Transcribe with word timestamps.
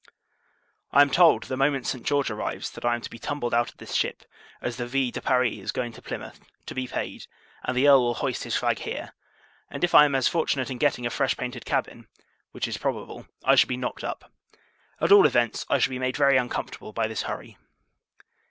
I 0.91 1.03
am 1.03 1.11
told, 1.11 1.43
the 1.43 1.55
moment 1.55 1.85
St. 1.85 2.03
George 2.03 2.31
arrives, 2.31 2.71
that 2.71 2.83
I 2.83 2.95
am 2.95 3.01
to 3.01 3.09
be 3.11 3.19
tumbled 3.19 3.53
out 3.53 3.69
of 3.69 3.77
this 3.77 3.93
ship; 3.93 4.23
as 4.59 4.77
the 4.77 4.87
Ville 4.87 5.11
de 5.11 5.21
Paris 5.21 5.59
is 5.59 5.71
going 5.71 5.91
to 5.93 6.01
Plymouth, 6.01 6.39
to 6.65 6.73
be 6.73 6.87
paid, 6.87 7.27
and 7.65 7.77
the 7.77 7.87
Earl 7.87 8.01
will 8.03 8.13
hoist 8.15 8.43
his 8.43 8.55
flag 8.55 8.79
here: 8.79 9.13
and 9.69 9.83
if 9.83 9.93
I 9.93 10.05
am 10.05 10.15
as 10.15 10.27
fortunate 10.27 10.71
in 10.71 10.79
getting 10.79 11.05
a 11.05 11.11
fresh 11.11 11.37
painted 11.37 11.65
cabin, 11.65 12.07
(which 12.51 12.67
is 12.67 12.79
probable) 12.79 13.27
I 13.43 13.53
shall 13.53 13.67
be 13.67 13.77
knocked 13.77 14.03
up. 14.03 14.31
At 14.99 15.11
all 15.11 15.27
events, 15.27 15.67
I 15.69 15.77
shall 15.77 15.91
be 15.91 15.99
made 15.99 16.17
very 16.17 16.35
uncomfortable 16.35 16.93
by 16.93 17.05
this 17.05 17.21
hurry. 17.21 17.57